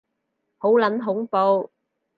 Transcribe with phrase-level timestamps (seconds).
[0.57, 1.71] 好撚恐怖